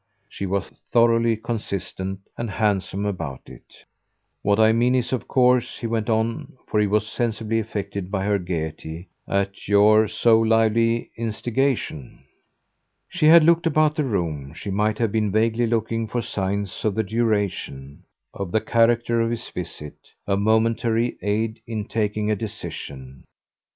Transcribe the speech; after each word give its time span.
She 0.27 0.47
was 0.47 0.67
thoroughly 0.91 1.37
consistent 1.37 2.21
and 2.35 2.49
handsome 2.49 3.05
about 3.05 3.41
it. 3.45 3.85
"What 4.41 4.59
I 4.59 4.71
mean 4.71 4.95
is 4.95 5.13
of 5.13 5.27
course," 5.27 5.77
he 5.77 5.85
went 5.85 6.09
on 6.09 6.53
for 6.65 6.79
he 6.79 6.87
was 6.87 7.05
sensibly 7.05 7.59
affected 7.59 8.09
by 8.09 8.25
her 8.25 8.39
gaiety 8.39 9.09
"at 9.27 9.67
your 9.67 10.07
so 10.07 10.39
lively 10.41 11.11
instigation." 11.17 12.23
She 13.09 13.27
had 13.27 13.43
looked 13.43 13.67
about 13.67 13.93
the 13.93 14.03
room 14.03 14.55
she 14.55 14.71
might 14.71 14.97
have 14.97 15.11
been 15.11 15.31
vaguely 15.31 15.67
looking 15.67 16.07
for 16.07 16.23
signs 16.23 16.83
of 16.83 16.95
the 16.95 17.03
duration, 17.03 18.01
of 18.33 18.51
the 18.51 18.59
character 18.61 19.21
of 19.21 19.29
his 19.29 19.47
visit, 19.49 19.97
a 20.25 20.35
momentary 20.35 21.19
aid 21.21 21.61
in 21.67 21.85
taking 21.87 22.31
a 22.31 22.35
decision. 22.35 23.23